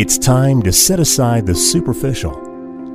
[0.00, 2.32] It's time to set aside the superficial.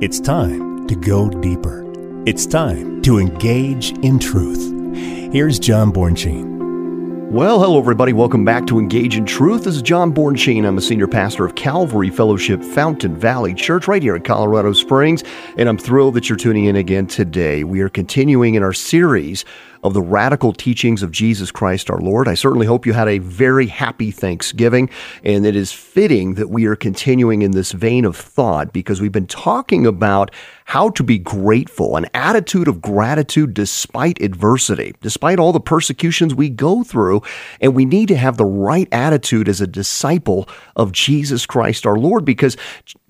[0.00, 1.84] It's time to go deeper.
[2.26, 4.72] It's time to engage in truth.
[5.32, 6.56] Here's John Bornschein.
[7.30, 8.12] Well, hello, everybody.
[8.12, 9.64] Welcome back to Engage in Truth.
[9.64, 10.66] This is John Bornschein.
[10.66, 15.22] I'm a senior pastor of Calvary Fellowship Fountain Valley Church right here in Colorado Springs,
[15.56, 17.62] and I'm thrilled that you're tuning in again today.
[17.62, 19.44] We are continuing in our series
[19.82, 22.28] of the radical teachings of Jesus Christ our Lord.
[22.28, 24.90] I certainly hope you had a very happy Thanksgiving,
[25.24, 29.12] and it is fitting that we are continuing in this vein of thought because we've
[29.12, 30.30] been talking about
[30.66, 36.48] how to be grateful, an attitude of gratitude despite adversity, despite all the persecutions we
[36.48, 37.22] go through.
[37.60, 41.96] And we need to have the right attitude as a disciple of Jesus Christ our
[41.96, 42.56] Lord, because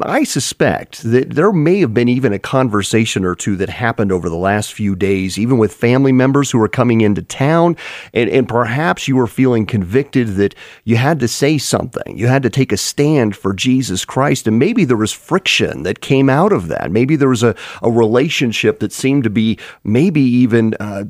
[0.02, 4.28] I suspect that there may have been even a conversation or two that happened over
[4.28, 7.77] the last few days, even with family members who were coming into town.
[8.15, 12.42] And, and perhaps you were feeling convicted that you had to say something, you had
[12.45, 14.46] to take a stand for Jesus Christ.
[14.46, 16.90] And maybe there was friction that came out of that.
[16.90, 21.04] Maybe there was a, a relationship that seemed to be maybe even, uh,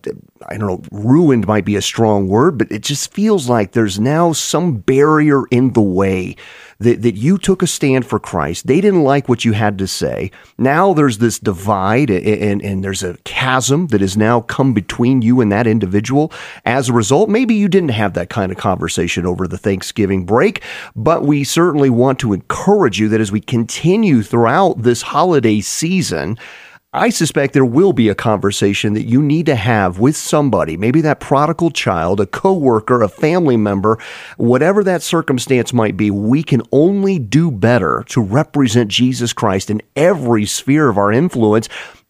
[0.46, 3.98] I don't know, ruined might be a strong word, but it just feels like there's
[3.98, 6.36] now some barrier in the way
[6.78, 8.66] that, that you took a stand for Christ.
[8.66, 10.30] They didn't like what you had to say.
[10.58, 15.22] Now there's this divide and, and, and there's a chasm that has now come between
[15.22, 16.32] you and that individual.
[16.64, 20.62] As a result, maybe you didn't have that kind of conversation over the Thanksgiving break,
[20.94, 26.38] but we certainly want to encourage you that as we continue throughout this holiday season,
[26.96, 31.02] I suspect there will be a conversation that you need to have with somebody, maybe
[31.02, 33.98] that prodigal child, a coworker, a family member,
[34.38, 36.10] whatever that circumstance might be.
[36.10, 41.68] We can only do better to represent Jesus Christ in every sphere of our influence.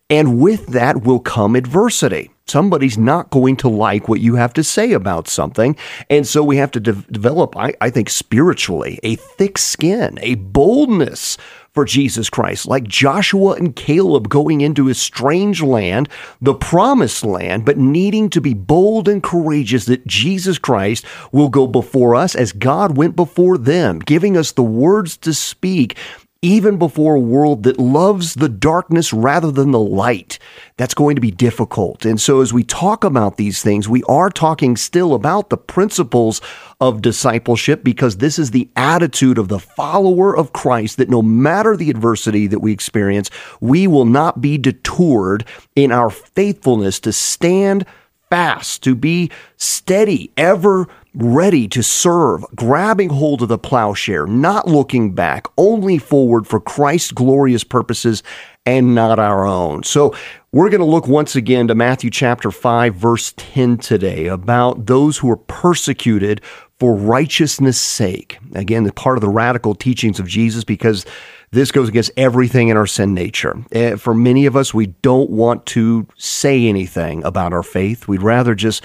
[0.08, 2.30] And with that will come adversity.
[2.46, 5.74] Somebody's not going to like what you have to say about something.
[6.08, 10.36] And so we have to de- develop, I, I think, spiritually, a thick skin, a
[10.36, 11.38] boldness
[11.76, 16.08] for Jesus Christ, like Joshua and Caleb going into a strange land,
[16.40, 21.66] the promised land, but needing to be bold and courageous that Jesus Christ will go
[21.66, 25.98] before us as God went before them, giving us the words to speak
[26.42, 30.38] even before a world that loves the darkness rather than the light.
[30.76, 32.04] That's going to be difficult.
[32.04, 36.40] And so, as we talk about these things, we are talking still about the principles
[36.80, 41.76] of discipleship because this is the attitude of the follower of Christ that no matter
[41.76, 43.30] the adversity that we experience,
[43.60, 47.86] we will not be detoured in our faithfulness to stand
[48.28, 50.86] fast, to be steady, ever
[51.16, 57.10] ready to serve, grabbing hold of the plowshare, not looking back, only forward for Christ's
[57.10, 58.22] glorious purposes
[58.66, 59.82] and not our own.
[59.82, 60.14] So
[60.52, 65.16] we're going to look once again to Matthew chapter 5 verse 10 today about those
[65.16, 66.42] who are persecuted
[66.78, 68.38] for righteousness' sake.
[68.54, 71.06] Again, the part of the radical teachings of Jesus because
[71.52, 73.56] this goes against everything in our sin nature.
[73.72, 78.06] Eh, for many of us, we don't want to say anything about our faith.
[78.06, 78.82] We'd rather just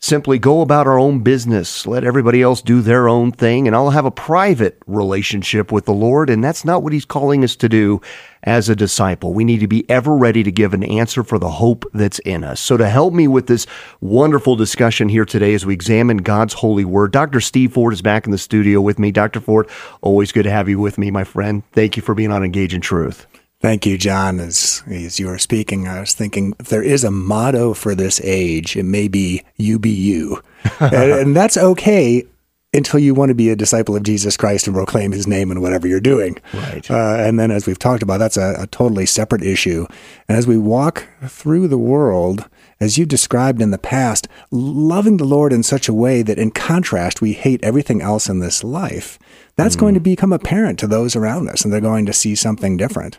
[0.00, 3.90] simply go about our own business, let everybody else do their own thing, and I'll
[3.90, 6.30] have a private relationship with the Lord.
[6.30, 8.00] And that's not what He's calling us to do
[8.42, 9.34] as a disciple.
[9.34, 12.42] We need to be ever ready to give an answer for the hope that's in
[12.42, 12.60] us.
[12.60, 13.66] So, to help me with this
[14.00, 17.40] wonderful discussion here today as we examine God's holy word, Dr.
[17.40, 19.12] Steve Ford is back in the studio with me.
[19.12, 19.40] Dr.
[19.40, 19.68] Ford,
[20.00, 21.62] always good to have you with me, my friend.
[21.72, 23.26] Thank you for being on Engage in Truth.
[23.60, 24.40] Thank you, John.
[24.40, 28.18] As, as you were speaking, I was thinking if there is a motto for this
[28.24, 30.42] age, it may be you be you.
[30.80, 32.26] and, and, that's okay
[32.72, 35.60] until you want to be a disciple of Jesus Christ and proclaim his name in
[35.60, 36.38] whatever you're doing.
[36.54, 36.90] Right.
[36.90, 39.86] Uh, and then, as we've talked about, that's a, a totally separate issue.
[40.26, 42.48] And as we walk through the world,
[42.80, 46.50] as you described in the past, loving the Lord in such a way that in
[46.50, 49.18] contrast, we hate everything else in this life,
[49.56, 49.80] that's mm.
[49.80, 53.18] going to become apparent to those around us and they're going to see something different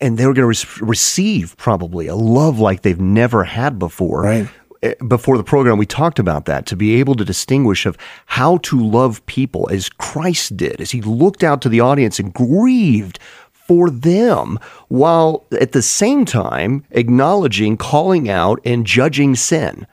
[0.00, 4.22] and they're going to re- receive probably a love like they've never had before.
[4.22, 4.48] Right.
[4.82, 7.96] Eh, before the program, we talked about that to be able to distinguish of
[8.26, 12.32] how to love people as Christ did, as he looked out to the audience and
[12.32, 13.18] grieved
[13.66, 14.58] for them
[14.88, 19.86] while at the same time acknowledging, calling out, and judging sin.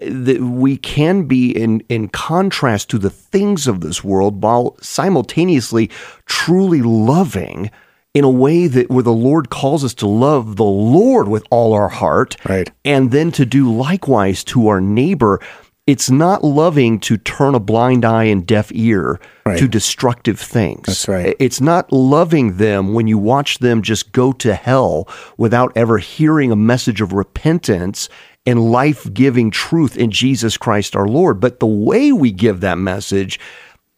[0.00, 5.90] That we can be in, in contrast to the things of this world while simultaneously
[6.24, 7.70] truly loving
[8.14, 11.72] in a way that where the Lord calls us to love the Lord with all
[11.74, 12.70] our heart, right.
[12.84, 15.40] and then to do likewise to our neighbor.
[15.90, 19.58] It's not loving to turn a blind eye and deaf ear right.
[19.58, 20.86] to destructive things.
[20.86, 21.34] That's right.
[21.40, 26.52] It's not loving them when you watch them just go to hell without ever hearing
[26.52, 28.08] a message of repentance
[28.46, 31.40] and life giving truth in Jesus Christ our Lord.
[31.40, 33.40] But the way we give that message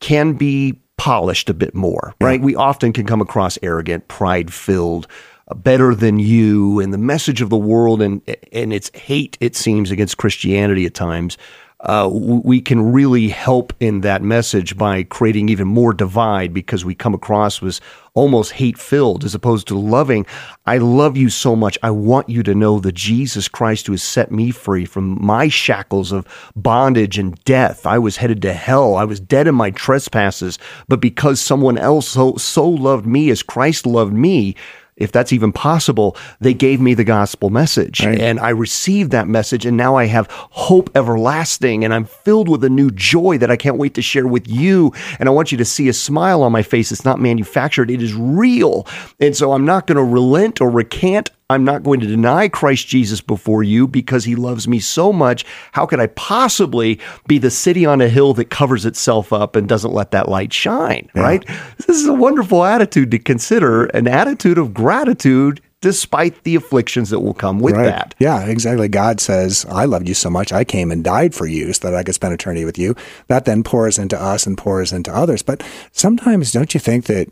[0.01, 2.41] can be polished a bit more, right?
[2.41, 5.09] We often can come across arrogant, pride filled,
[5.49, 9.55] uh, better than you, and the message of the world and and its hate it
[9.55, 11.37] seems against Christianity at times.
[11.83, 16.95] Uh, we can really help in that message by creating even more divide because we
[16.95, 17.81] come across as
[18.15, 20.25] almost hate filled as opposed to loving.
[20.65, 21.77] I love you so much.
[21.83, 25.49] I want you to know that Jesus Christ who has set me free from my
[25.49, 27.85] shackles of bondage and death.
[27.85, 28.95] I was headed to hell.
[28.95, 30.59] I was dead in my trespasses.
[30.89, 34.55] But because someone else so, so loved me as Christ loved me,
[34.97, 38.05] if that's even possible, they gave me the gospel message.
[38.05, 38.21] Right.
[38.21, 42.63] And I received that message, and now I have hope everlasting, and I'm filled with
[42.65, 44.93] a new joy that I can't wait to share with you.
[45.19, 46.93] And I want you to see a smile on my face.
[46.93, 48.87] It's not manufactured, it is real.
[49.19, 52.89] And so I'm not going to relent or recant I'm not going to deny Christ
[52.89, 55.45] Jesus before you because he loves me so much.
[55.73, 59.69] How could I possibly be the city on a hill that covers itself up and
[59.69, 61.09] doesn't let that light shine?
[61.15, 61.23] Yeah.
[61.23, 61.47] Right?
[61.87, 67.21] This is a wonderful attitude to consider, an attitude of gratitude despite the afflictions that
[67.21, 67.85] will come with right.
[67.85, 68.15] that.
[68.19, 68.89] Yeah, exactly.
[68.89, 71.97] God says, I loved you so much, I came and died for you so that
[71.97, 72.95] I could spend eternity with you.
[73.27, 75.43] That then pours into us and pours into others.
[75.43, 77.29] But sometimes don't you think that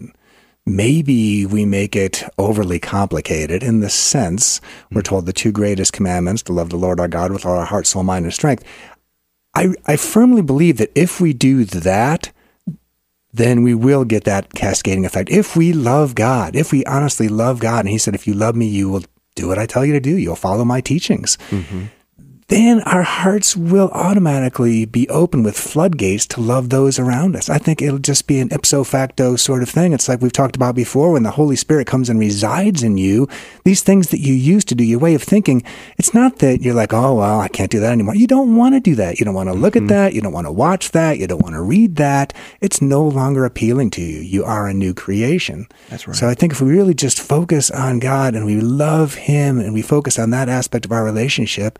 [0.66, 4.60] maybe we make it overly complicated in the sense
[4.92, 7.64] we're told the two greatest commandments to love the Lord our God with all our
[7.64, 8.64] heart, soul, mind, and strength.
[9.54, 12.32] I, I firmly believe that if we do that,
[13.32, 15.30] then we will get that cascading effect.
[15.30, 18.54] If we love God, if we honestly love God, and He said, if you love
[18.54, 19.04] me, you will
[19.34, 21.36] do what I tell you to do, you'll follow my teachings.
[21.50, 21.86] Mm-hmm
[22.50, 27.48] then our hearts will automatically be open with floodgates to love those around us.
[27.48, 29.92] I think it'll just be an ipso facto sort of thing.
[29.92, 33.28] It's like we've talked about before when the Holy Spirit comes and resides in you,
[33.62, 35.62] these things that you used to do, your way of thinking,
[35.96, 38.16] it's not that you're like, oh, well, I can't do that anymore.
[38.16, 39.20] You don't want to do that.
[39.20, 39.84] You don't want to look mm-hmm.
[39.84, 40.14] at that.
[40.14, 41.18] You don't want to watch that.
[41.18, 42.32] You don't want to read that.
[42.60, 44.18] It's no longer appealing to you.
[44.18, 45.68] You are a new creation.
[45.88, 46.16] That's right.
[46.16, 49.72] So I think if we really just focus on God and we love Him and
[49.72, 51.78] we focus on that aspect of our relationship,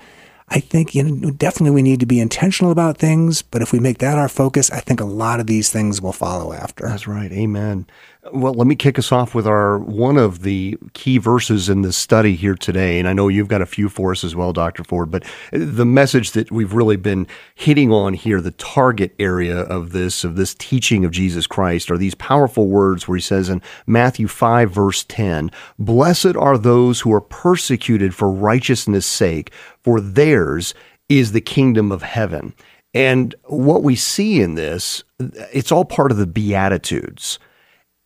[0.51, 3.79] I think you know, definitely we need to be intentional about things, but if we
[3.79, 6.89] make that our focus, I think a lot of these things will follow after.
[6.89, 7.31] That's right.
[7.31, 7.87] Amen.
[8.35, 11.97] Well, let me kick us off with our one of the key verses in this
[11.97, 12.99] study here today.
[12.99, 14.85] And I know you've got a few for us as well, Dr.
[14.85, 19.93] Ford, but the message that we've really been hitting on here, the target area of
[19.93, 23.63] this, of this teaching of Jesus Christ, are these powerful words where he says in
[23.87, 29.51] Matthew 5, verse 10, Blessed are those who are persecuted for righteousness' sake,
[29.83, 30.75] for theirs
[31.09, 32.55] is the kingdom of heaven.
[32.95, 35.05] And what we see in this,
[35.53, 37.39] it's all part of the Beatitudes.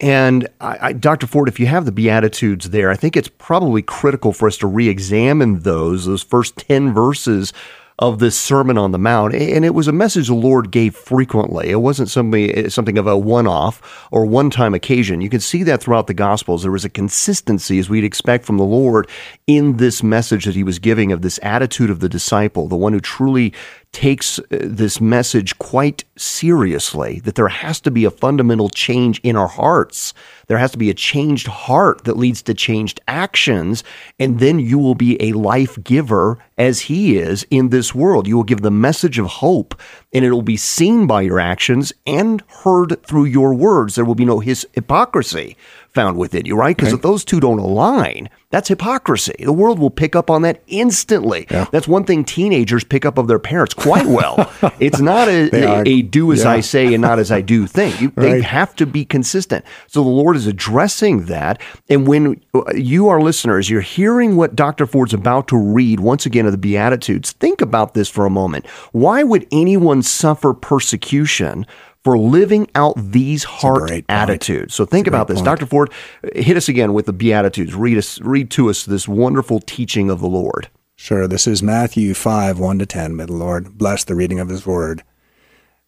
[0.01, 1.27] And I, I, Dr.
[1.27, 4.67] Ford, if you have the Beatitudes there, I think it's probably critical for us to
[4.67, 7.53] re examine those, those first 10 verses
[7.99, 9.35] of this Sermon on the Mount.
[9.35, 11.71] And it was a message the Lord gave frequently.
[11.71, 15.21] It wasn't something, eh, something of a one off or one time occasion.
[15.21, 16.63] You can see that throughout the Gospels.
[16.63, 19.09] There was a consistency, as we'd expect from the Lord,
[19.47, 22.93] in this message that he was giving of this attitude of the disciple, the one
[22.93, 23.53] who truly
[23.95, 29.37] takes uh, this message quite seriously that there has to be a fundamental change in
[29.37, 30.13] our hearts.
[30.49, 33.83] There has to be a changed heart that leads to changed actions.
[34.19, 38.27] And then you will be a life giver as he is in this world.
[38.27, 39.81] You will give the message of hope
[40.13, 43.95] and it will be seen by your actions and heard through your words.
[43.95, 45.57] There will be no his hypocrisy
[45.95, 46.77] found within you, right?
[46.77, 46.97] Because okay.
[46.97, 49.35] if those two don't align, that's hypocrisy.
[49.39, 51.47] The world will pick up on that instantly.
[51.51, 51.67] Yeah.
[51.71, 54.53] That's one thing teenagers pick up of their parents quite well.
[54.81, 56.51] it's not a, a, a, do as yeah.
[56.51, 57.93] I say and not as I do thing.
[58.01, 58.33] You, right.
[58.33, 59.65] They have to be consistent.
[59.87, 61.61] So the Lord is addressing that.
[61.89, 64.87] And when uh, you, our listeners, you're hearing what Dr.
[64.87, 68.67] Ford's about to read once again of the Beatitudes, think about this for a moment.
[68.93, 71.67] Why would anyone suffer persecution
[72.05, 74.75] for living out these heart attitudes.
[74.75, 75.39] So think about this.
[75.39, 75.47] Point.
[75.47, 75.67] Dr.
[75.67, 75.93] Ford,
[76.35, 77.75] hit us again with the Beatitudes.
[77.75, 80.69] Read us, read to us this wonderful teaching of the Lord.
[80.97, 81.27] Sure.
[81.27, 83.17] This is Matthew 5, 1 to 10.
[83.17, 85.03] May the Lord bless the reading of his word.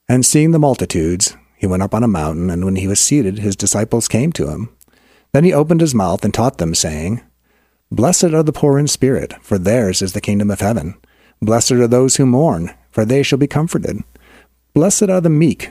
[0.09, 3.39] And seeing the multitudes, he went up on a mountain, and when he was seated,
[3.39, 4.71] his disciples came to him.
[5.33, 7.23] Then he opened his mouth and taught them, saying,
[7.91, 10.97] Blessed are the poor in spirit, for theirs is the kingdom of heaven.
[11.41, 13.99] Blessed are those who mourn, for they shall be comforted.
[14.75, 15.71] Blessed are the meek,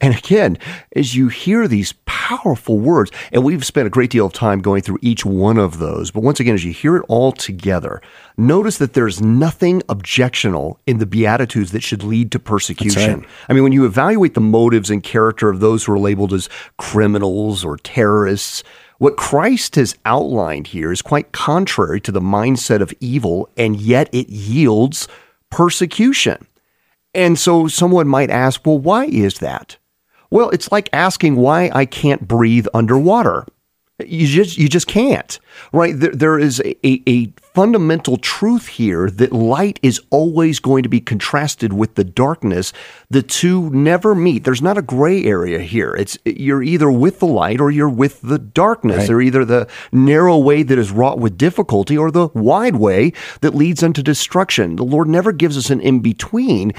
[0.00, 0.58] And again,
[0.94, 1.94] as you hear these
[2.28, 3.10] powerful words.
[3.32, 6.10] And we've spent a great deal of time going through each one of those.
[6.10, 8.02] But once again, as you hear it all together,
[8.36, 13.20] notice that there's nothing objectional in the Beatitudes that should lead to persecution.
[13.20, 13.28] Right.
[13.48, 16.50] I mean, when you evaluate the motives and character of those who are labeled as
[16.76, 18.62] criminals or terrorists,
[18.98, 24.10] what Christ has outlined here is quite contrary to the mindset of evil, and yet
[24.12, 25.08] it yields
[25.50, 26.46] persecution.
[27.18, 29.76] And so someone might ask, well, why is that?
[30.30, 33.44] Well, it's like asking why I can't breathe underwater.
[34.06, 35.40] You just you just can't,
[35.72, 35.98] right?
[35.98, 40.88] There, there is a, a, a fundamental truth here that light is always going to
[40.88, 42.72] be contrasted with the darkness.
[43.10, 44.44] The two never meet.
[44.44, 45.96] There's not a gray area here.
[45.98, 48.98] It's you're either with the light or you're with the darkness.
[48.98, 49.08] Right.
[49.08, 53.56] They're either the narrow way that is wrought with difficulty or the wide way that
[53.56, 54.76] leads unto destruction.
[54.76, 56.72] The Lord never gives us an in between.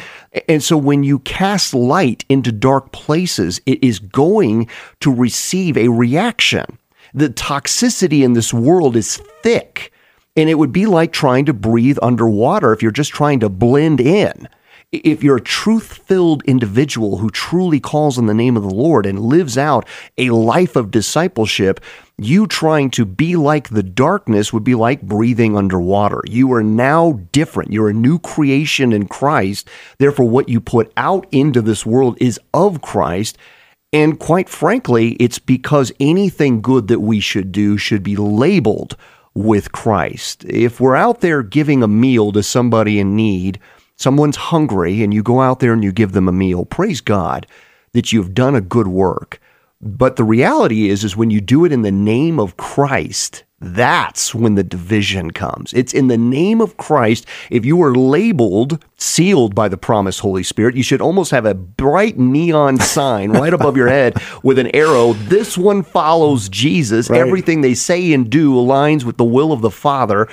[0.48, 4.70] And so when you cast light into dark places, it is going
[5.02, 6.79] to receive a reaction
[7.14, 9.92] the toxicity in this world is thick.
[10.36, 14.00] And it would be like trying to breathe underwater if you're just trying to blend
[14.00, 14.48] in.
[14.92, 19.06] If you're a truth filled individual who truly calls on the name of the Lord
[19.06, 19.88] and lives out
[20.18, 21.80] a life of discipleship,
[22.18, 26.24] you trying to be like the darkness would be like breathing underwater.
[26.26, 27.72] You are now different.
[27.72, 29.70] You're a new creation in Christ.
[30.00, 33.38] Therefore, what you put out into this world is of Christ.
[33.92, 38.96] And quite frankly, it's because anything good that we should do should be labeled
[39.34, 40.46] with Christ.
[40.46, 43.60] If we're out there giving a meal to somebody in need,
[43.96, 47.48] someone's hungry, and you go out there and you give them a meal, praise God
[47.94, 49.42] that you've done a good work.
[49.82, 54.36] But the reality is, is when you do it in the name of Christ, that's
[54.36, 55.74] when the division comes.
[55.74, 57.26] It's in the name of Christ.
[57.50, 61.54] If you are labeled, sealed by the promised Holy Spirit, you should almost have a
[61.54, 65.14] bright neon sign right above your head with an arrow.
[65.14, 67.10] This one follows Jesus.
[67.10, 67.20] Right.
[67.20, 70.28] Everything they say and do aligns with the will of the Father.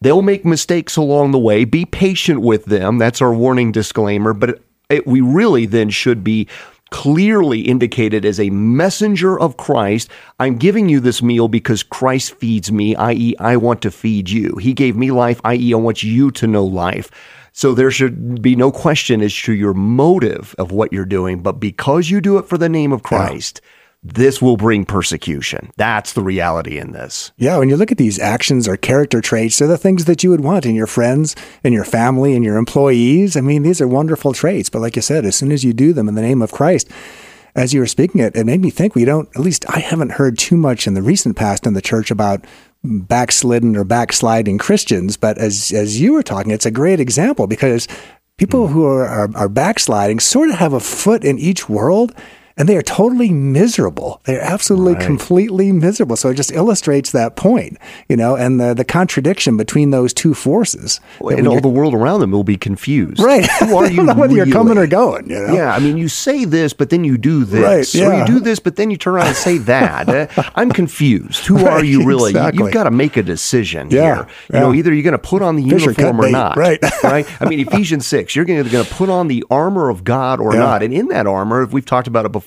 [0.00, 1.64] They'll make mistakes along the way.
[1.64, 2.98] Be patient with them.
[2.98, 4.32] That's our warning disclaimer.
[4.32, 6.48] But it, it, we really then should be
[6.92, 10.10] clearly indicated as a messenger of Christ.
[10.38, 14.56] I'm giving you this meal because Christ feeds me, i.e., I want to feed you.
[14.60, 17.10] He gave me life, i.e., I want you to know life.
[17.52, 21.58] So there should be no question as to your motive of what you're doing, but
[21.58, 23.60] because you do it for the name of Christ,
[24.02, 25.70] this will bring persecution.
[25.76, 27.30] That's the reality in this.
[27.36, 30.30] Yeah, when you look at these actions or character traits, they're the things that you
[30.30, 33.36] would want in your friends, in your family, in your employees.
[33.36, 34.68] I mean, these are wonderful traits.
[34.68, 36.90] But like you said, as soon as you do them in the name of Christ,
[37.54, 40.12] as you were speaking it, it made me think we don't, at least I haven't
[40.12, 42.44] heard too much in the recent past in the church about
[42.82, 45.16] backslidden or backsliding Christians.
[45.16, 47.86] But as, as you were talking, it's a great example because
[48.36, 48.72] people hmm.
[48.72, 52.12] who are, are, are backsliding sort of have a foot in each world
[52.56, 54.20] and they are totally miserable.
[54.24, 55.04] They're absolutely, Right.
[55.06, 56.16] completely miserable.
[56.16, 57.78] So it just illustrates that point,
[58.08, 61.00] you know, and the, the contradiction between those two forces.
[61.20, 63.20] And all the world around them will be confused.
[63.20, 63.46] right.
[63.60, 64.86] Who are you whether you're coming really?
[64.86, 65.54] or going, you know?
[65.54, 67.94] Yeah, I mean, you say this, but then you do this.
[67.94, 68.20] Right, Or yeah.
[68.20, 69.92] you do this, but then you turn around and say that.
[70.12, 71.46] Uh, I'm confused.
[71.46, 72.32] Who are you really?
[72.32, 72.64] You- exactly.
[72.64, 74.26] You've got to make a decision Yeah, here.
[74.52, 76.56] You know, either you're going to put on the Fish uniform cut or not.
[76.56, 76.78] right.
[77.04, 77.26] right?
[77.40, 80.60] I mean, Ephesians 6, you're going to put on the armor of God or Yeah.
[80.60, 80.82] not.
[80.82, 82.41] And in that armor, if we've talked about it before,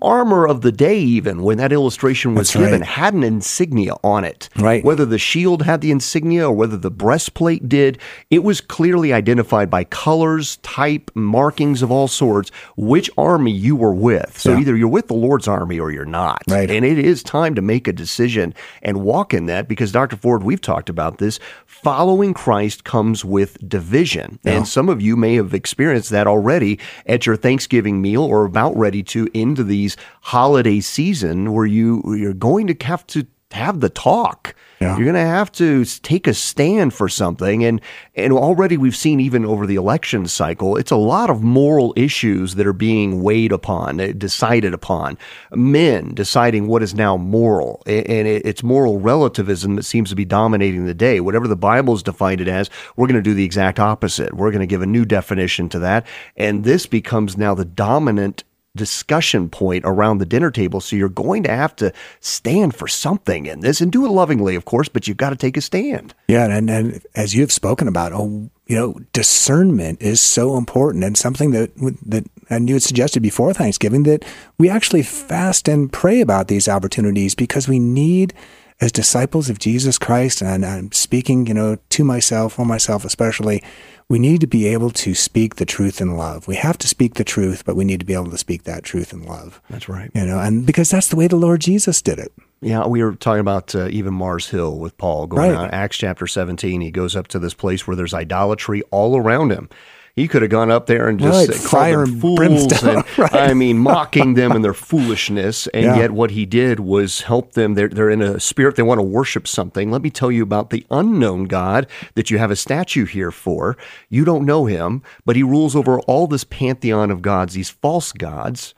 [0.00, 2.64] armor of the day, even when that illustration was That's right.
[2.70, 4.48] given, had an insignia on it.
[4.56, 4.84] Right.
[4.84, 7.98] Whether the shield had the insignia or whether the breastplate did,
[8.30, 13.94] it was clearly identified by colors, type, markings of all sorts, which army you were
[13.94, 14.38] with.
[14.38, 14.60] So Yeah.
[14.60, 16.42] either you're with the Lord's army or you're not.
[16.48, 16.70] Right.
[16.70, 20.16] And it is time to make a decision and walk in that because, Dr.
[20.16, 21.38] Ford, we've talked about this.
[21.66, 24.38] Following Christ comes with division.
[24.44, 28.76] And some of you may have experienced that already at your Thanksgiving meal or about
[28.76, 33.88] ready to into these holiday season where you you're going to have to have the
[33.88, 34.54] talk.
[34.80, 34.96] Yeah.
[34.96, 37.80] You're going to have to take a stand for something, and
[38.16, 42.56] and already we've seen even over the election cycle, it's a lot of moral issues
[42.56, 45.18] that are being weighed upon, uh, decided upon.
[45.52, 50.86] Men deciding what is now moral, and it's moral relativism that seems to be dominating
[50.86, 51.20] the day.
[51.20, 54.34] Whatever the Bible's defined it as, we're going to do the exact opposite.
[54.34, 58.42] We're going to give a new definition to that, and this becomes now the dominant
[58.74, 60.80] discussion point around the dinner table.
[60.80, 64.54] So you're going to have to stand for something in this and do it lovingly,
[64.54, 66.14] of course, but you've got to take a stand.
[66.28, 71.04] Yeah, and, and as you have spoken about, oh, you know, discernment is so important
[71.04, 71.76] and something that
[72.06, 74.24] that and you had suggested before Thanksgiving that
[74.58, 78.32] we actually fast and pray about these opportunities because we need
[78.80, 83.62] as disciples of Jesus Christ, and I'm speaking, you know, to myself, for myself especially,
[84.08, 86.46] we need to be able to speak the truth in love.
[86.48, 88.82] We have to speak the truth, but we need to be able to speak that
[88.82, 89.60] truth in love.
[89.70, 90.10] That's right.
[90.14, 92.32] You know, and because that's the way the Lord Jesus did it.
[92.60, 95.58] Yeah, we were talking about uh, even Mars Hill with Paul going Right.
[95.58, 96.80] on Acts chapter 17.
[96.80, 99.68] He goes up to this place where there's idolatry all around him.
[100.14, 103.34] He could have gone up there and just Right, fire and fools brimstone, and right.
[103.34, 105.66] I mean mocking them and their foolishness.
[105.68, 105.96] And Yeah.
[105.96, 107.74] yet what he did was help them.
[107.74, 108.76] They're, they're in a spirit.
[108.76, 109.90] They want to worship something.
[109.90, 113.76] Let me tell you about the unknown God that you have a statue here for.
[114.10, 118.12] You don't know him, but he rules over all this pantheon of gods, these false
[118.12, 118.74] gods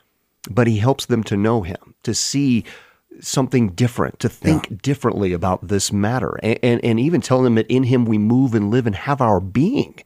[0.50, 2.64] but he helps them to know him, to see
[3.20, 7.66] something different, to think differently about this matter, and, and, and even tell them that
[7.68, 9.98] in him we move and live and have our being.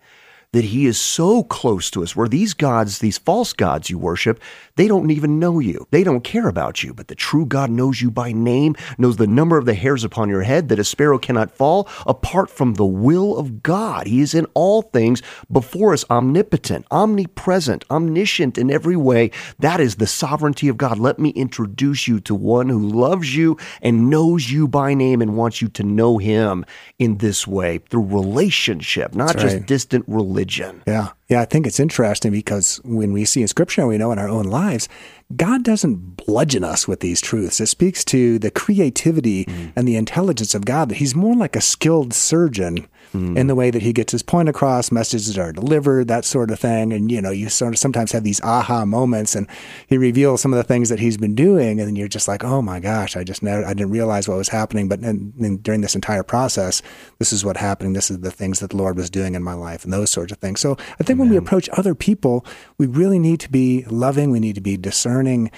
[0.55, 4.41] That he is so close to us, where these gods, these false gods you worship,
[4.77, 5.87] they don't even know you.
[5.91, 6.95] They don't care about you.
[6.95, 10.31] But the true God knows you by name, knows the number of the hairs upon
[10.31, 14.07] your head, that a sparrow cannot fall apart from the will of God.
[14.07, 15.21] He is in all things
[15.53, 19.31] before us, omnipotent, omnipresent, omniscient in every way.
[19.59, 20.99] That is the sovereignty of God.
[20.99, 25.37] Let me introduce you to one who loves you and knows you by name and
[25.37, 26.65] wants you to know him
[26.99, 30.83] in this way through relationship, not just distant religion.
[30.87, 31.09] Yeah.
[31.29, 31.41] Yeah.
[31.41, 34.29] I think it's interesting because when we see in scripture and we know in our
[34.29, 34.89] own lives,
[35.37, 37.61] God doesn't bludgeon us with these truths.
[37.61, 39.73] It speaks to the creativity mm.
[39.77, 43.37] and the intelligence of God that He's more like a skilled surgeon mm.
[43.37, 46.59] in the way that He gets His point across, messages are delivered, that sort of
[46.59, 46.95] thing.
[46.95, 49.47] And, you know, you sort of sometimes have these aha moments and
[49.87, 51.79] He reveals some of the things that He's been doing.
[51.79, 54.39] And then you're just like, oh my gosh, I just never, I didn't realize what
[54.39, 54.89] was happening.
[54.89, 56.81] But then, then during this entire process,
[57.19, 57.95] this is what happened.
[57.95, 60.33] This is the things that the Lord was doing in my life and those sorts
[60.33, 60.61] of things.
[60.61, 62.45] So I think when we approach other people,
[62.79, 64.31] we really need to be loving.
[64.31, 65.51] We need to be discerning.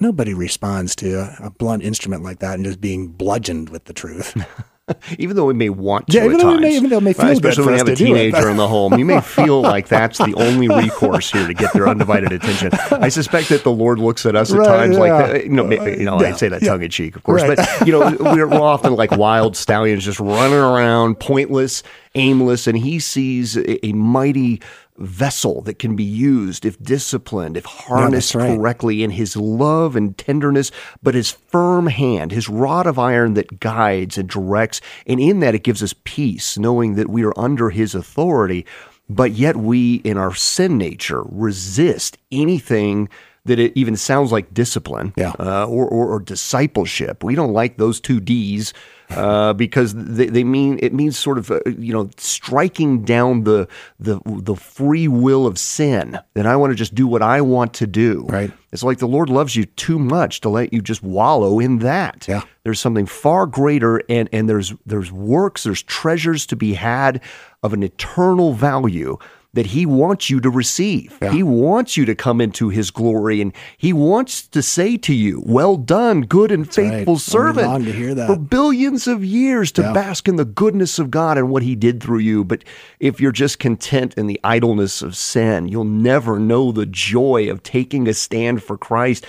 [0.00, 3.92] Nobody responds to a, a blunt instrument like that and just being bludgeoned with the
[3.92, 4.36] truth.
[5.18, 7.24] even though we may want to Yeah, even though may- even though it may feel
[7.26, 8.30] good especially when you have a to do it.
[8.30, 11.72] teenager in the home, you may feel like that's the only recourse here to get
[11.72, 12.70] their undivided attention.
[12.90, 15.26] I suspect that the Lord looks at us at Right, times like, yeah.
[15.32, 15.44] that.
[15.44, 16.68] you know, you know, Yeah, I say that yeah.
[16.68, 17.56] tongue in cheek, of course, Right.
[17.56, 21.82] but you know, we're, we're often like wild stallions, just running around, pointless,
[22.14, 24.60] aimless, and He sees a, a mighty
[24.98, 28.56] vessel that can be used if disciplined, if harnessed right.
[28.56, 30.70] correctly in his love and tenderness,
[31.02, 34.80] but his firm hand, his rod of iron that guides and directs.
[35.06, 38.64] And in that, it gives us peace, knowing that we are under his authority,
[39.08, 43.08] but yet we, in our sin nature, resist anything
[43.46, 45.32] that it even sounds like discipline Yeah.
[45.38, 47.22] uh, or, or, or discipleship.
[47.22, 48.72] We don't like those two D's
[49.10, 53.68] uh, because they, they mean it means sort of uh, you know striking down the
[54.00, 56.18] the the free will of sin.
[56.34, 58.24] That I want to just do what I want to do.
[58.28, 58.50] Right.
[58.72, 62.26] It's like the Lord loves you too much to let you just wallow in that.
[62.26, 62.42] Yeah.
[62.64, 67.20] There's something far greater, and and there's there's works, there's treasures to be had
[67.62, 69.18] of an eternal value
[69.54, 71.16] that he wants you to receive.
[71.32, 75.42] He wants you to come into his glory and he wants to say to you,
[75.46, 76.74] "Well done, good and right.
[76.74, 78.26] faithful we servant." long to hear that.
[78.26, 79.92] For billions of years to Yeah.
[79.92, 82.64] bask in the goodness of God and what he did through you, but
[83.00, 87.62] if you're just content in the idleness of sin, you'll never know the joy of
[87.62, 89.24] taking a stand for Christ.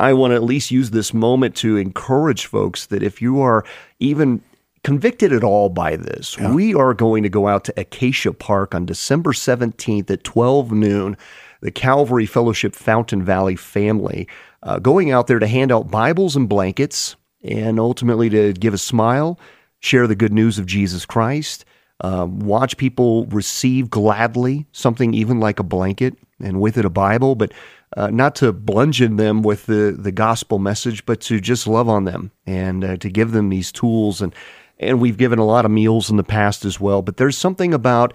[0.00, 3.64] I want to at least use this moment to encourage folks that if you are
[4.00, 4.40] even
[4.86, 8.86] convicted at all by this, we are going to go out to Acacia Park on
[8.86, 11.16] December 17th at 12 noon.
[11.60, 14.28] The Calvary Fellowship Fountain Valley family
[14.62, 18.78] uh, going out there to hand out Bibles and blankets and ultimately to give a
[18.78, 19.40] smile,
[19.80, 21.64] share the good news of Jesus Christ,
[22.02, 27.34] um, watch people receive gladly something even like a blanket and with it a Bible,
[27.34, 27.50] but
[27.96, 32.04] uh, not to bludgeon them with the, the gospel message, but to just love on
[32.04, 34.22] them and uh, to give them these tools.
[34.22, 34.32] And,
[34.78, 37.72] and we've given a lot of meals in the past as well, but there's something
[37.72, 38.12] about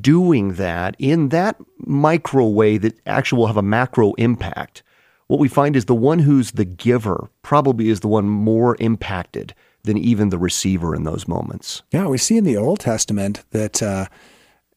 [0.00, 4.82] doing that in that micro way that actually will have a macro impact.
[5.26, 9.54] What we find is the one who's the giver probably is the one more impacted
[9.82, 11.82] than even the receiver in those moments.
[11.90, 14.06] Yeah, we see in the Old Testament that uh,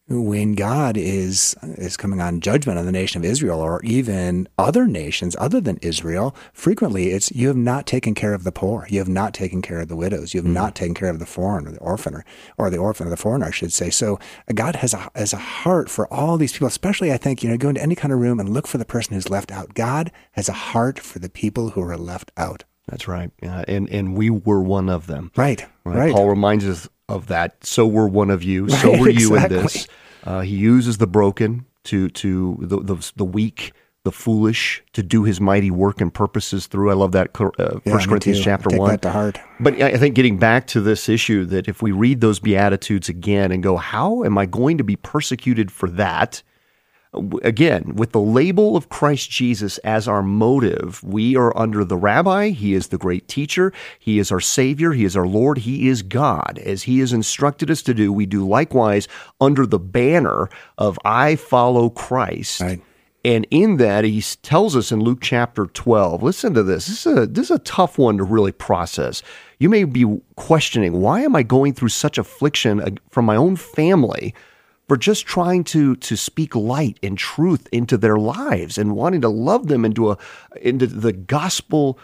[0.10, 4.88] when God is is coming on judgment on the nation of Israel or even other
[4.88, 9.00] nations other than Israel, frequently it's you have not taken care of the poor, you
[9.00, 11.72] have not taken care of the widows, you have not taken care of the foreigner,
[11.72, 12.24] the orphaner,
[12.58, 13.90] or the orphan or the foreigner, I should say.
[13.90, 14.16] So
[14.50, 17.50] uh, God has a has a heart for all these people, especially I think you
[17.50, 19.74] know go into any kind of room and look for the person who's left out.
[19.74, 22.64] God has a heart for the people who are left out.
[22.88, 23.32] That's right.
[23.44, 25.32] Uh, and, and we were one of them.
[25.36, 25.66] Right?
[25.84, 26.14] right.
[26.14, 27.64] Paul reminds us of that.
[27.66, 28.70] So were one of you.
[28.70, 29.58] So Right, were you exactly.
[29.58, 29.88] in this.
[30.24, 33.72] Uh, he uses the broken to to the, the the weak,
[34.04, 36.92] the foolish to do his mighty work and purposes through.
[36.92, 37.50] I love that uh,
[37.86, 38.44] Yeah, First Corinthians too.
[38.44, 38.90] chapter Take one.
[38.92, 39.40] that to heart.
[39.60, 43.52] But I think getting back to this issue that if we read those Beatitudes again
[43.54, 46.44] and go, how am I going to be persecuted for that?
[47.44, 52.50] Again, with the label of Christ Jesus as our motive, we are under the rabbi.
[52.50, 53.74] He is the great teacher.
[54.00, 54.94] He is our Savior.
[54.94, 55.60] He is our Lord.
[55.60, 56.60] He is God.
[56.64, 59.08] As He has instructed us to do, we do likewise
[59.40, 62.62] under the banner of I follow Christ.
[62.62, 62.82] Right.
[63.26, 66.88] And in that, he tells us in Luke chapter 12, listen to this.
[66.88, 69.22] This is, a, this is a tough one to really process.
[69.60, 70.06] You may be
[70.38, 74.34] questioning, why am I going through such affliction from my own family
[74.88, 79.30] for just trying to, to speak light and truth into their lives and wanting to
[79.30, 80.18] love them into, a,
[80.62, 82.00] into the gospel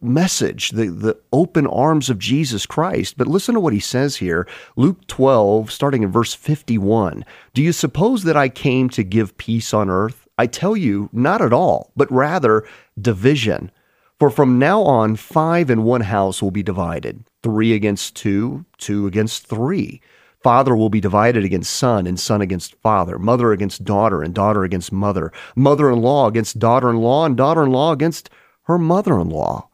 [0.00, 3.16] message, the, the open arms of Jesus Christ.
[3.18, 4.46] But listen to what he says here
[4.76, 7.24] Luke 12, starting in verse 51.
[7.54, 10.26] Do you suppose that I came to give peace on earth?
[10.38, 12.66] I tell you, not at all, but rather
[13.00, 13.72] division.
[14.20, 19.06] For from now on, five in one house will be divided three against two, two
[19.06, 20.00] against three.
[20.42, 24.64] Father will be divided against son, and son against father, mother against daughter, and daughter
[24.64, 28.30] against mother, mother in law against daughter in law, and daughter in law against
[28.62, 29.68] her mother in law.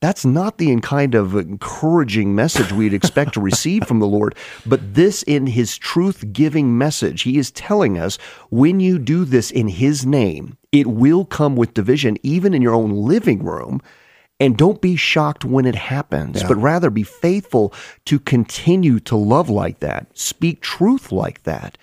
[0.00, 4.94] That's not the kind of encouraging message we'd expect to receive from the Lord, but
[4.94, 7.22] this in his truth giving message.
[7.22, 8.16] He is telling us
[8.48, 12.74] when you do this in his name, it will come with division, even in your
[12.74, 13.80] own living room.
[14.40, 17.74] And don't be shocked when it happens, but rather be faithful
[18.04, 21.76] to continue to love like that, speak truth like that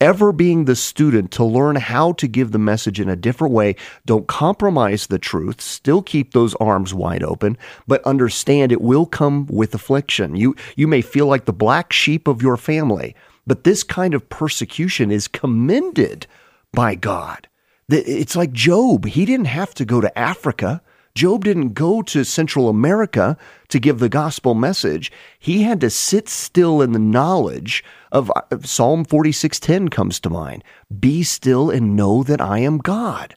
[0.00, 3.76] ever being the student to learn how to give the message in a different way.
[4.04, 5.60] Don't compromise the truth.
[5.60, 7.56] Still keep those arms wide open,
[7.86, 10.36] but understand it will come with affliction.
[10.36, 13.14] You, you may feel like the black sheep of your family,
[13.46, 16.26] but this kind of persecution is commended
[16.72, 17.48] by God.
[17.88, 19.06] It's like Job.
[19.06, 20.82] He didn't have to go to Africa.
[21.16, 25.10] Job didn't go to Central America to give the gospel message.
[25.38, 30.62] He had to sit still in the knowledge of uh, Psalm 46:10 comes to mind.
[31.00, 33.34] Be still and know that I am God.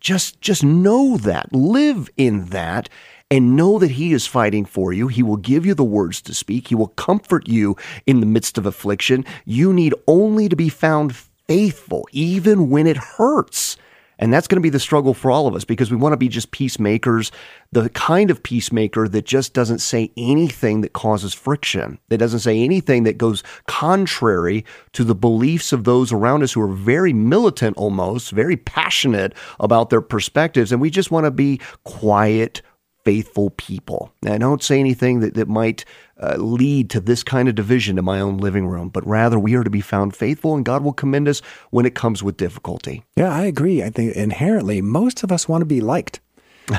[0.00, 1.54] Just just know that.
[1.54, 2.88] Live in that
[3.30, 5.06] and know that he is fighting for you.
[5.06, 6.68] He will give you the words to speak.
[6.68, 9.24] He will comfort you in the midst of affliction.
[9.44, 13.76] You need only to be found faithful even when it hurts.
[14.22, 16.16] And that's going to be the struggle for all of us because we want to
[16.16, 17.32] be just peacemakers,
[17.72, 22.62] the kind of peacemaker that just doesn't say anything that causes friction, that doesn't say
[22.62, 27.76] anything that goes contrary to the beliefs of those around us who are very militant
[27.76, 30.70] almost, very passionate about their perspectives.
[30.70, 32.62] And we just want to be quiet,
[33.04, 34.12] faithful people.
[34.24, 35.84] And I don't say anything that, that might
[36.20, 39.54] uh, lead to this kind of division in my own living room, but rather we
[39.54, 43.02] are to be found faithful and God will commend us when it comes with difficulty.
[43.16, 43.82] Yeah, I agree.
[43.82, 46.20] I think inherently most of us want to be liked.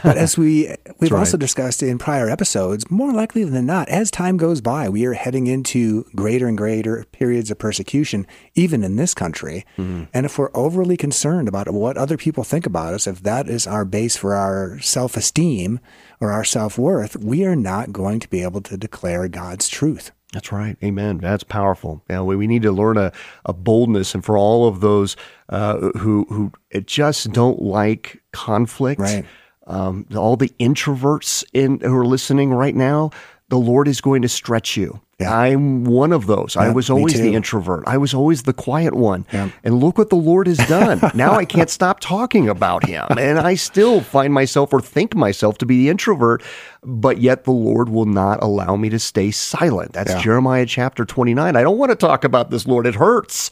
[0.03, 1.19] But as we we've right.
[1.19, 5.13] also discussed in prior episodes, more likely than not, as time goes by, we are
[5.13, 9.65] heading into greater and greater periods of persecution, even in this country.
[10.13, 13.67] And if we're overly concerned about what other people think about us, if that is
[13.67, 15.79] our base for our self esteem
[16.23, 20.11] or our self worth, we are not going to be able to declare God's truth.
[20.31, 20.77] That's right.
[20.83, 21.19] Amen.
[21.19, 22.01] That's powerful.
[22.09, 23.11] Yeah, we, we need to learn a,
[23.45, 25.15] a boldness, and for all of those
[25.49, 26.51] uh, who who
[26.85, 29.25] just don't like conflict, Right.
[29.67, 33.11] um, all the introverts in who are listening right now,
[33.53, 34.99] the Lord is going to stretch you.
[35.19, 35.31] Yeah.
[35.31, 36.57] I'm one of those.
[36.57, 37.83] I was always the introvert.
[37.85, 39.27] I was always the quiet one.
[39.31, 39.51] Yeah.
[39.63, 40.99] And look what the Lord has done.
[41.13, 43.05] now I can't stop talking about him.
[43.15, 46.41] And I still find myself or think myself to be the introvert,
[46.81, 49.93] but yet the Lord will not allow me to stay silent.
[49.93, 50.19] That's Yeah.
[50.21, 51.55] Jeremiah chapter 29.
[51.55, 52.87] I don't want to talk about this, Lord.
[52.87, 53.51] It hurts.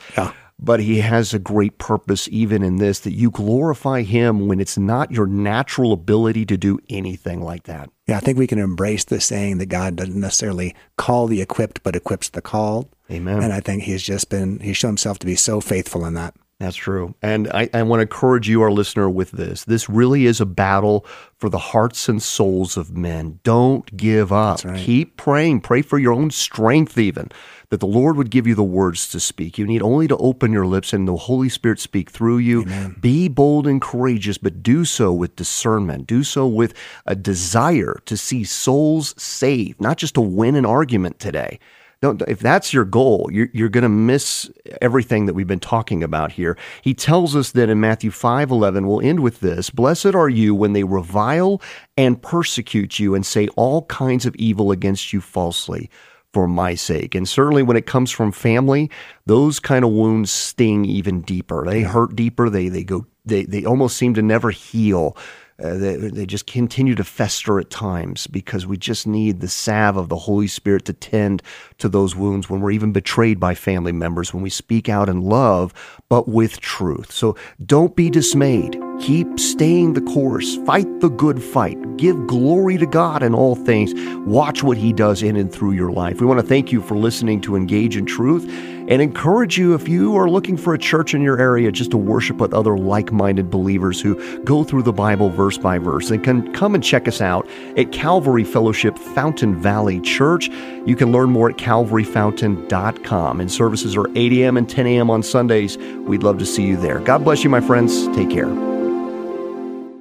[0.64, 4.78] But he has a great purpose even in this that you glorify him when it's
[4.78, 7.90] not your natural ability to do anything like that.
[8.08, 11.82] Yeah, I think we can embrace the saying that God doesn't necessarily call the equipped,
[11.82, 12.96] but equips the called.
[13.10, 13.42] Amen.
[13.42, 16.36] And I think he's just been, he's shown himself to be so faithful in that.
[16.62, 17.16] That's true.
[17.24, 19.64] And I, I want to encourage you, our listener, with this.
[19.64, 21.08] This really is a battle
[21.40, 23.40] for the hearts and souls of men.
[23.42, 24.64] Don't give up.
[24.64, 24.78] right.
[24.78, 25.62] Keep praying.
[25.62, 27.30] Pray for your own strength, even,
[27.70, 29.58] that the Lord would give you the words to speak.
[29.58, 32.66] You need only to open your lips and the Holy Spirit speak through you.
[33.00, 36.06] Be bold and courageous, but do so with discernment.
[36.06, 36.76] Do so with
[37.08, 41.58] a desire to see souls saved, not just to win an argument today.
[42.02, 44.50] Don't, if that's your goal, you're, you're going to miss
[44.82, 46.58] everything that we've been talking about here.
[46.82, 50.74] He tells us that in Matthew 5:11, we'll end with this, "Blessed are you when
[50.74, 51.62] they revile
[51.96, 55.92] and persecute you and say all kinds of evil against you falsely
[56.34, 58.90] for my sake." And certainly when it comes from family,
[59.28, 61.66] those kind of wounds sting even deeper.
[61.68, 65.16] They hurt deeper, they they go they, they almost seem to never heal.
[65.64, 69.98] Uh, they, they just continue to fester at times because we just need the salve
[69.98, 71.44] of the Holy Spirit to tend
[71.78, 75.22] to those wounds when we're even betrayed by family members, when we speak out in
[75.22, 75.74] love,
[76.10, 77.12] but with truth.
[77.12, 78.82] So don't be dismayed.
[79.00, 80.58] Keep staying the course.
[80.66, 81.78] Fight the good fight.
[81.98, 83.94] Give glory to God in all things.
[84.28, 86.22] Watch what He does in and through your life.
[86.22, 88.46] We want to thank you for listening to Engage in Truth
[88.92, 91.98] and encourage you if you are looking for a church in your area just to
[91.98, 96.22] worship with other like minded believers who go through the Bible verse by verse and
[96.26, 100.50] can come and check us out at Calvary Fellowship Fountain Valley Church.
[100.86, 103.40] You can learn more at calvaryfountain.com.
[103.40, 104.58] And services are 8 a.m.
[104.58, 105.10] and 10 a.m.
[105.10, 105.78] on Sundays.
[105.78, 107.00] We'd love to see you there.
[107.00, 108.08] God bless you, my friends.
[108.10, 108.81] Take care.